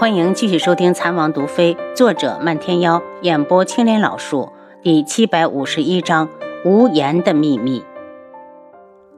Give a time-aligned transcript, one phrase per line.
[0.00, 4.50] 欢迎继续收听《残王毒妃》，作者漫天妖，演播青莲老树，
[4.82, 6.30] 第七百五十一章
[6.64, 7.84] 无言的秘密。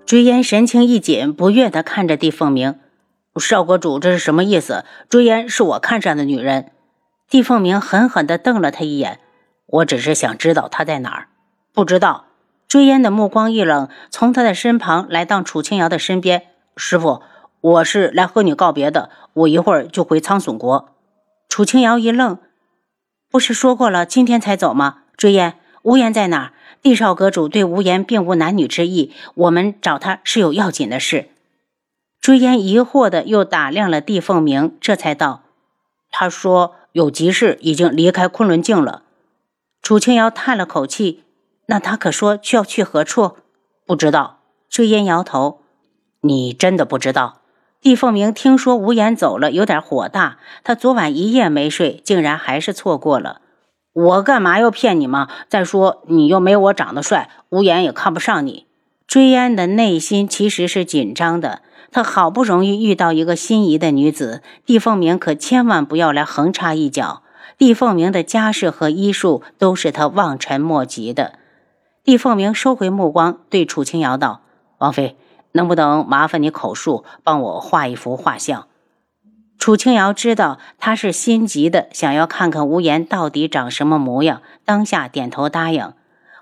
[0.04, 2.80] 追烟神情一紧，不悦地看着帝凤鸣
[3.38, 4.84] ：“少国主，这是什么意思？
[5.08, 6.72] 追烟是我看上的女人。”
[7.30, 9.20] 帝凤鸣狠狠地瞪了他一眼
[9.66, 11.28] ：“我只是想知道她在哪儿。”
[11.72, 12.24] 不知道。
[12.66, 16.42] 追烟的目光一冷，从他的身旁来到楚清瑶的身边
[16.76, 17.22] ：“师傅。”
[17.62, 20.88] 我是来和你告别的，我一会儿就回苍隼国。
[21.48, 22.38] 楚清瑶一愣，
[23.30, 25.04] 不是说过了今天才走吗？
[25.16, 26.54] 追烟，无言在哪？
[26.82, 31.28] 帝少阁主对无言并无男女之意，我们找他是有要紧的事。
[32.20, 35.42] 追烟疑惑的又打量了帝凤鸣，这才道
[36.10, 39.04] ：“他说有急事，已经离开昆仑镜了。”
[39.80, 41.22] 楚清瑶叹了口气
[41.66, 43.36] ：“那他可说需要去何处？
[43.86, 45.60] 不知道。”追烟摇头
[46.22, 47.38] ：“你真的不知道？”
[47.82, 50.38] 帝凤鸣听说无言走了，有点火大。
[50.62, 53.40] 他昨晚一夜没睡，竟然还是错过了。
[53.92, 55.28] 我干嘛要骗你吗？
[55.48, 58.66] 再说你又没我长得帅，无言也看不上你。
[59.08, 67.24] 追安的内心其实是紧张的，他好不容易遇到一个心仪的女子，帝凤鸣可千万不要来横插一脚。
[67.58, 71.40] 帝凤鸣的家世和医术都是他望尘莫及的。
[72.04, 74.42] 帝凤鸣收回目光，对楚清瑶道
[74.78, 75.16] ：“王妃。”
[75.52, 78.66] 能不能麻烦你口述，帮我画一幅画像？
[79.58, 85.92] 楚清瑶知道他是心急的，想要看看无言到底长什么模样，当下点头答应。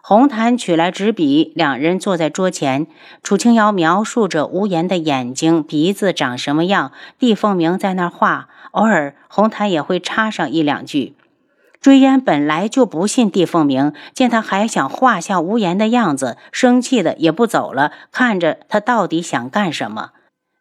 [0.03, 2.87] 红檀取来纸笔，两人坐在桌前。
[3.23, 11.15] 楚清瑶描述着无言的眼睛、鼻子长什么样，地凤鸣在那画，偶尔红檀也会插上一两句。
[11.81, 20.11] 追烟本来就不信帝凤鸣，见他还想画下无言的样子，生气的也不走了，看着他到底想干什么。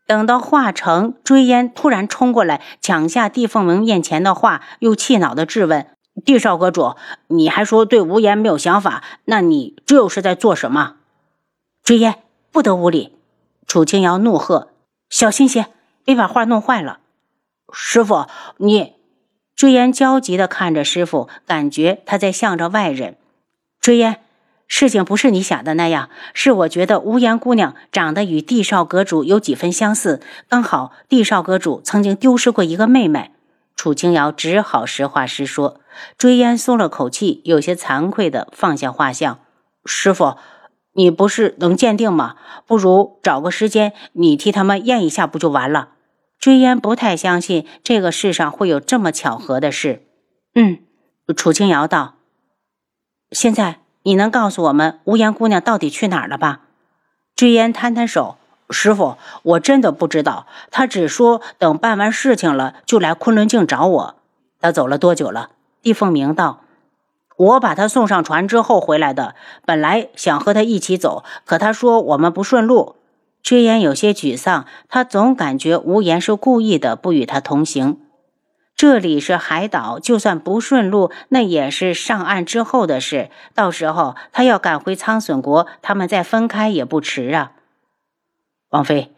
[0.07, 5.87] 等到画成，追烟突然冲过来，抢下帝凤鸣面前的画，又气恼的质问
[6.23, 6.95] ：“帝少阁主，
[7.27, 10.95] 你还说对无言没有想法，那你这又是在做什么？”
[11.83, 12.19] 追烟
[12.51, 13.17] 不得无礼！
[13.67, 14.69] 楚清瑶怒喝
[15.11, 15.67] ：“小心些，
[16.05, 16.99] 别把画弄坏了！”
[17.73, 18.25] 师傅，
[18.55, 18.98] 你。
[19.59, 23.17] 追烟焦急地看着师傅，感觉他在向着外人。
[23.81, 24.21] 追烟，
[24.69, 33.31] 事情不是你想的那样，是我觉得无言姑娘长得与帝少阁主有几分相似，刚好帝少阁主曾经丢失过一个妹妹。
[33.75, 35.81] 楚清瑶只好实话实说。
[36.17, 39.39] 追烟松了口气，有些惭愧地放下画像。
[39.83, 40.37] 师傅，
[40.93, 42.37] 你不是能鉴定吗？
[42.65, 45.89] 不如找个时间，你替他们验一下，不就完了？
[46.39, 50.03] 追烟不太相信这个世上会有这么巧合的事。
[50.55, 50.79] 嗯，
[51.35, 52.15] 楚清瑶道
[53.31, 56.61] ：“现在你能告诉我们无言姑娘到底去哪儿了吧？”
[57.35, 58.37] 追烟摊摊手
[58.71, 60.47] ：“师傅，我真的不知道。
[60.71, 64.15] 他只说等办完事情了就来昆仑镜找我。
[64.61, 65.51] 他走了多久了？”
[65.81, 66.61] 帝凤鸣道
[67.35, 69.35] ：“我把他送上船之后回来的。
[69.65, 72.95] 本来想和他一起走，可他说我们不顺路。”
[73.41, 77.99] 追烟有些沮丧，他总感觉无言是故意的，不与他同行。
[78.75, 83.29] 这里是海岛，就算不顺路，那也是上岸之后的事。
[83.53, 87.51] 到时候他要赶回苍隼国，他们再分开也不迟啊。
[88.69, 89.11] 王妃，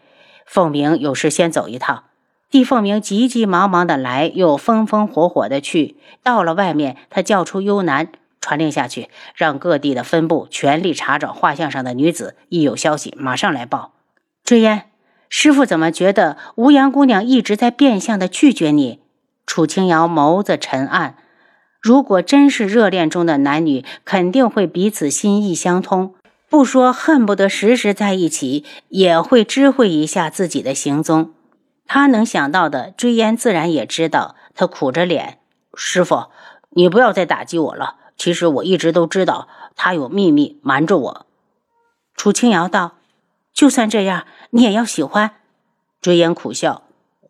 [0.45, 2.05] 凤鸣有事先走一趟。
[2.49, 5.95] 帝凤鸣急急忙忙的来，又风风火火的去。
[6.23, 13.91] 到了外面，他叫出幽南传令下去，让各地的分部全力查找画像上的女子，一有消息马上来报。
[14.51, 14.89] 追烟，
[15.29, 19.00] 师傅怎么觉得无言姑娘一直在变相的拒绝你？
[19.45, 21.16] 楚清瑶眸子沉暗。
[21.79, 26.16] 如果真是热恋中的男女，肯定会彼此心意相通，
[26.50, 31.31] 不说恨不得时时在一起，也会知会一下自己的行踪。
[31.88, 34.35] 他能想到的，追烟自然也知道。
[34.53, 35.38] 他苦着脸
[35.75, 36.25] ：“师傅，
[36.72, 37.95] 你不要再打击我了。
[38.17, 39.47] 其实我一直都知道，
[39.78, 41.25] 他有秘密瞒着我。”
[42.17, 42.95] 楚清瑶道。
[43.61, 45.35] 就算这样，你也要喜欢。
[46.01, 46.81] 追烟苦笑，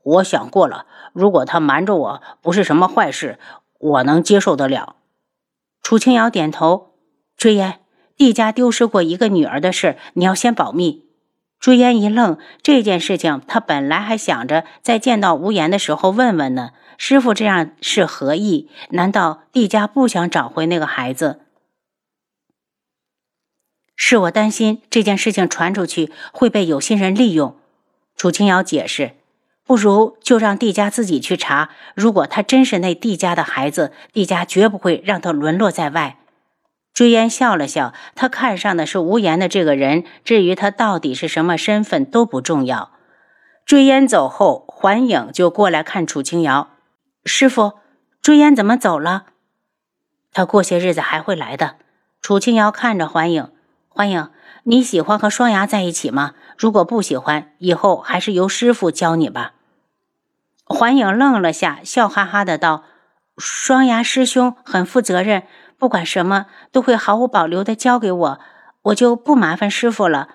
[0.01, 3.37] 我想过了，如果他瞒着我，不是什么坏事，
[3.79, 4.95] 我能接受得了。
[5.83, 6.93] 楚清瑶点头。
[7.35, 7.81] 追烟，
[8.15, 11.03] 帝家丢失过一个女儿的事，你要先保密。
[11.59, 16.69] 追烟一愣，这件事情他本来还想着在见到无言的时候问问呢。
[16.97, 18.69] 师傅这样是何意？
[18.91, 21.41] 难道帝家不想找回那个孩子？
[24.03, 27.55] 是我担心这件事情传出去会被有心人利用，
[28.17, 29.11] 楚清瑶解释，
[29.63, 31.69] 不如就让帝家自己去查。
[31.93, 36.17] 如果他真是那帝家的孩子，帝家绝不会让他沦落在外。
[36.95, 42.93] 追烟笑了笑，他看上的是无言的这个人，至于他到底是什么身份都不重要。
[43.67, 46.71] 追烟走后，环影就过来看楚清瑶，
[47.23, 47.73] 师傅，
[48.19, 49.25] 追烟怎么走了？
[50.33, 51.75] 他过些日子还会来的。
[52.19, 53.51] 楚清瑶看着环影，
[53.93, 54.29] 环影，
[54.63, 56.33] 你喜欢和双牙在一起吗？
[56.57, 59.51] 如果不喜欢，以后还是由师傅教你吧。
[60.63, 62.85] 环影愣了下，笑哈哈的道
[63.37, 65.43] ：“双牙师兄很负责任，
[65.77, 68.39] 不管什么都会毫无保留的教给我，
[68.83, 70.29] 我就不麻烦师傅了。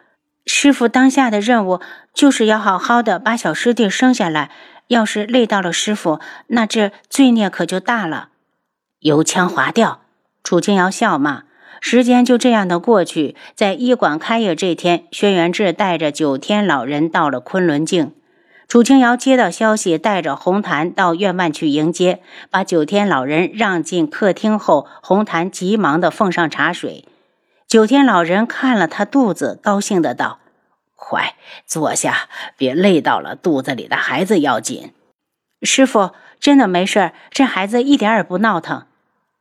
[0.44, 1.80] 师傅当下的任务
[2.12, 4.50] 就是要好好的把小师弟生下来，
[4.88, 8.28] 要是累到了师傅，那这罪孽可就大了。”
[9.00, 10.02] 油腔滑调，
[10.44, 11.44] 楚清瑶笑骂。
[11.80, 18.12] 时间就这样的过去，在医馆开业这天，轩辕志带着九天老人到了昆仑镜。
[18.68, 22.20] 楚清瑶接到消息，带着红檀到院外去迎接，
[22.50, 27.04] 把九天老人让进客厅后，红檀急忙的奉上茶水。
[27.68, 30.40] 九天老人看了他肚子，高兴的道
[30.96, 34.92] ：“快坐下，别累到了肚子里的孩子要紧。”
[35.62, 38.86] 师傅真的没事，这孩子一点也不闹腾。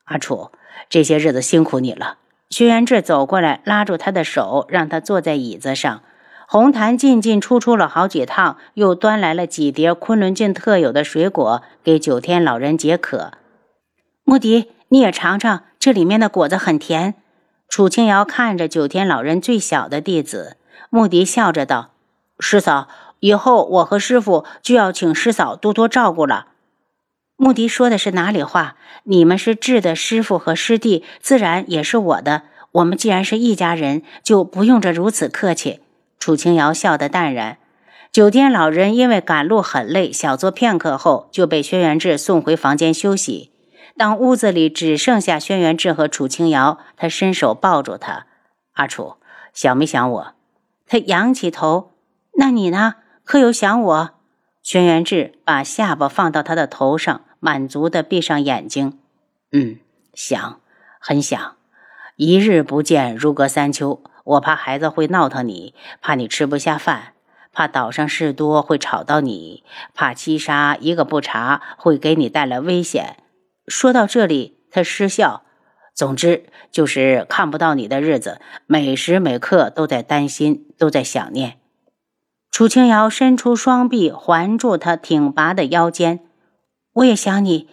[0.04, 0.52] 阿楚，
[0.88, 2.18] 这些日子辛苦你了。
[2.50, 6.02] 薛元志走过来，拉住他的手，让他坐在椅子上。
[6.48, 13.32] 红檀进进出出了好几趟，又端来了几碟昆仑郡特有的水果给九天老人解渴。
[14.24, 17.16] 穆迪，你也尝尝，这里面的果子很甜。
[17.68, 20.58] 楚清瑶看着九天老人最小的弟子，
[20.92, 21.90] 穆迪笑着道
[22.40, 22.88] ：“师嫂，
[23.22, 26.50] 以后我和师傅就要请师嫂多多照顾了。”
[27.38, 28.78] 穆迪说的是哪里话？
[29.04, 32.44] 你们是智的师傅和师弟，自然也是我的。
[32.72, 35.82] 我们既然是一家人，就不用着如此客气。
[36.18, 37.58] 楚清瑶笑得淡然。
[38.12, 43.52] 九天老人因为赶路很累，小坐片刻后，就被轩辕志送回房间休息。
[43.98, 48.26] 当屋子里只剩下轩辕志和楚清瑶，他伸手抱住他
[48.76, 49.16] ：“阿楚，
[49.54, 50.34] 想没想我？”
[50.88, 51.92] 他仰起头
[52.40, 52.96] ：“那你呢？
[53.26, 54.10] 可有想我？”
[54.66, 58.98] 轩辕志把下巴放到他的头上，满足的闭上眼睛。
[59.52, 59.78] 嗯，
[60.16, 60.60] 想，
[61.00, 61.56] 很想。
[62.16, 64.02] 一日不见，如隔三秋。
[64.24, 67.14] 我怕孩子会闹腾你，怕你吃不下饭，
[67.54, 69.64] 怕岛上事多会吵到你，
[69.94, 73.18] 怕七杀一个不查会给你带来危险。
[73.68, 75.44] 说到这里，他失笑。
[75.94, 81.60] 总之，就是看不到你的日子，每时每刻都在担心，都在想念。
[82.56, 86.22] 楚清瑶伸出双臂环住他挺拔的腰间，
[86.94, 87.68] 我也想你，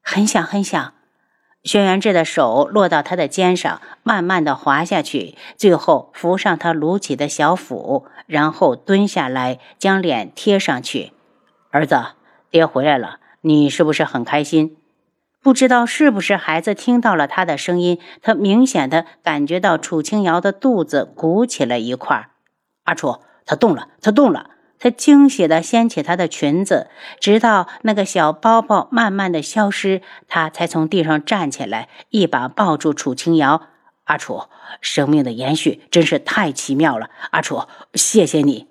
[0.00, 0.94] 很想很想。
[1.64, 11.10] 轩辕志的手落到他的肩上，慢慢的滑下去，最后扶上他隆起的小腹，然后蹲下来将脸贴上去。
[11.72, 12.00] 儿子，
[12.48, 14.76] 爹回来了，你是不是很开心？
[15.42, 22.30] 不知道是不是孩子听到了他的声音，他明显的感觉到楚清瑶的肚子鼓起了一块。
[22.84, 23.16] 阿楚。
[23.48, 33.62] 他动了，他动了，他惊喜地掀起她的裙子，直到那个小包包慢慢的消失，他才从地上站起来，一把抱住楚清瑶。
[34.04, 34.42] 阿楚，
[34.82, 37.08] 生命的延续真是太奇妙了。
[37.30, 37.62] 阿楚，
[37.94, 38.66] 谢谢你。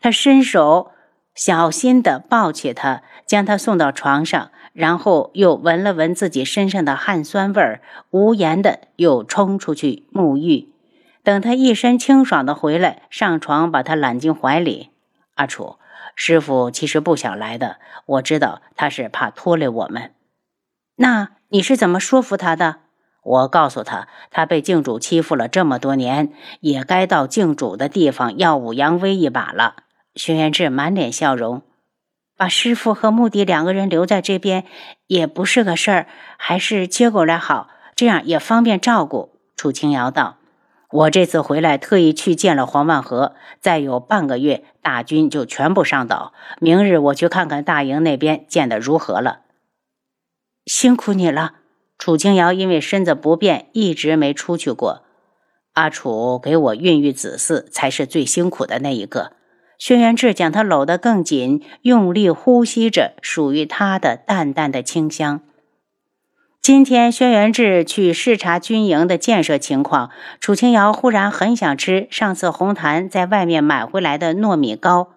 [0.00, 0.92] 他伸手
[1.34, 10.71] 小心地抱起她，将她送到床上，然后又闻了闻自己身上的汗酸味儿，无言的又冲出去沐浴。
[11.24, 14.90] 等他一身清爽的回来，上床把他揽进怀里。
[15.34, 15.76] 阿楚，
[16.16, 20.12] 师傅其实不想来的，我知道他是怕拖累我们。
[20.96, 22.76] 那你是怎么说服他的？
[23.22, 29.76] 我告诉他，他被镜主欺负了这么多年，也该到镜主的地方耀武扬威一把了。
[30.16, 31.62] 轩辕志满脸笑容，
[32.36, 34.64] 把师傅和穆迪两个人留在这边
[35.06, 39.38] 也不是个事儿，还是接过来好，这样也方便照顾。
[39.54, 40.38] 楚清瑶道。
[40.92, 46.34] 我这次回来特意去见了黄万和，再有半个月，大军就全部上岛。
[46.60, 49.40] 明日我去看看大营那边建得如何了。
[50.66, 51.54] 辛苦你了，
[51.96, 55.02] 楚清瑶因为身子不便，一直没出去过。
[55.72, 59.32] 阿楚给我孕育子嗣，才是最辛苦的那一个。
[59.78, 65.40] 轩辕志将他搂得更紧，用力呼吸着属于他的淡淡的清香。
[66.62, 75.08] 今天轩辕志去视察军营的建设情况，楚清瑶忽然很想吃上次红檀在外面买回来的糯米糕。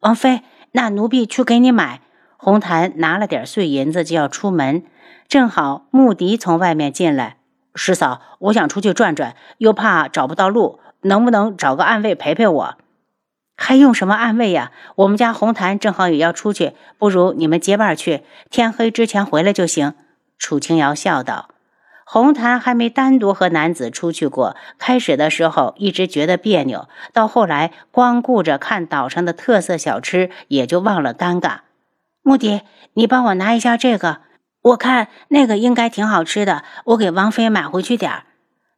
[0.00, 2.00] 王妃，那奴婢去给你买。
[2.36, 4.82] 红檀拿了点碎银子就要出门，
[5.28, 7.36] 正好穆迪从外面进来。
[7.76, 12.76] 师嫂，我想出去转转，又怕找不到路，能不能找个暗卫陪陪我？
[13.62, 14.72] 还用什么暗卫呀？
[14.96, 19.94] 我们家红檀正好也要出去，不如你们结伴去，天黑之前回来就行。”
[20.36, 21.48] 楚清瑶笑道。
[22.04, 31.58] 红檀还没单独和男子出去过，开始的时候一直觉得别扭，到后来光顾着看岛上的特色小吃，也就忘了尴尬。
[32.22, 32.62] 穆迪，
[32.94, 34.18] 你帮我拿一下这个，
[34.62, 38.24] 我看那个应该挺好吃的，我给王妃买回去点儿。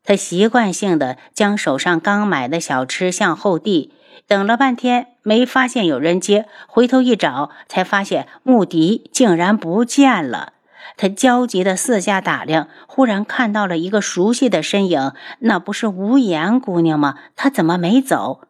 [0.05, 3.95] 他习惯性的将手上刚买的小吃向后递，
[4.27, 10.53] 等了半天没发现有人接，回头一找，才发现穆迪竟然不见了。
[10.97, 17.19] 他焦急的四下打量，忽然看到了一个熟悉的身影，那不是无言姑娘吗？
[17.35, 18.43] 她怎么没走？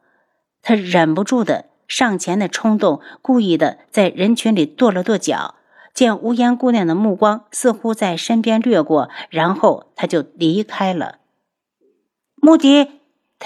[0.62, 1.66] 他忍不住的。
[1.86, 5.56] 上前的冲动，故意的在人群里跺了跺脚，
[5.92, 11.18] 见无言姑娘的目光似乎在身边掠过，然后他就离开了。
[12.36, 12.90] 穆迪，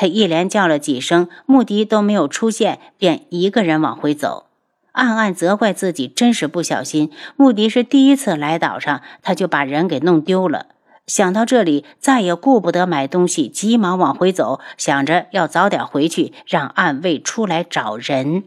[0.00, 4.47] 他一连叫了几声，穆迪都没有出现，便一个人往回走，
[4.93, 7.11] 暗暗责怪自己真是不小心。
[7.35, 10.67] 穆迪是第一次来岛上，他就把人给弄丢了。
[11.09, 18.45] 想到这里，再也顾不得买东西，急忙往回走，想着要早点回去，让暗卫出来找人。